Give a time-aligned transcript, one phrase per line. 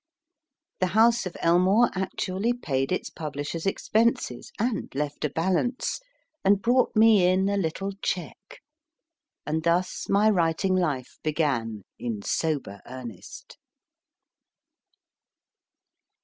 [0.79, 5.99] The House of Elmore actually paid its publishers expenses, and left a balance,
[6.43, 8.61] and brought me in a little cheque;
[9.45, 13.59] and thus my writing life began in sober earnest.